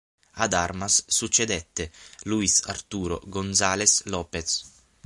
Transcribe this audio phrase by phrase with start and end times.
[0.37, 1.91] Ad Armas succedette
[2.23, 4.63] Luis Arturo González López.